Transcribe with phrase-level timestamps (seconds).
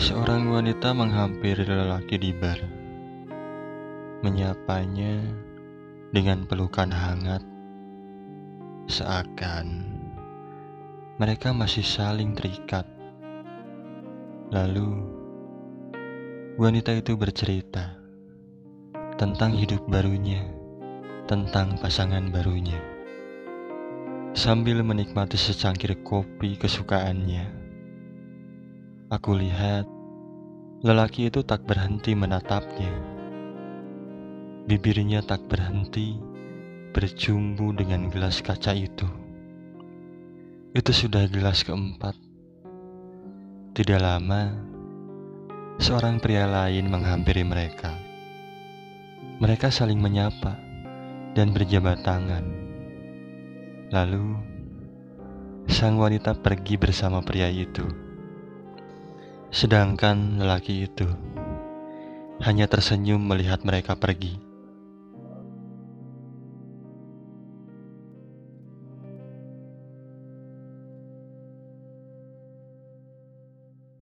[0.00, 2.56] Seorang wanita menghampiri lelaki di bar,
[4.24, 5.20] menyapanya
[6.08, 7.44] dengan pelukan hangat,
[8.88, 9.92] seakan
[11.20, 12.82] mereka masih saling terikat.
[14.48, 15.04] Lalu,
[16.56, 17.94] wanita itu bercerita
[19.20, 20.42] tentang hidup barunya,
[21.30, 22.80] tentang pasangan barunya,
[24.34, 27.61] sambil menikmati secangkir kopi kesukaannya.
[29.12, 29.84] Aku lihat
[30.80, 32.88] lelaki itu tak berhenti menatapnya.
[34.64, 36.16] Bibirnya tak berhenti
[36.96, 39.04] berjumbu dengan gelas kaca itu.
[40.72, 42.16] Itu sudah gelas keempat.
[43.76, 44.48] Tidak lama,
[45.76, 47.92] seorang pria lain menghampiri mereka.
[49.44, 50.56] Mereka saling menyapa
[51.36, 52.48] dan berjabat tangan.
[53.92, 54.40] Lalu,
[55.68, 58.01] sang wanita pergi bersama pria itu.
[59.52, 61.04] Sedangkan lelaki itu
[62.40, 64.51] hanya tersenyum melihat mereka pergi.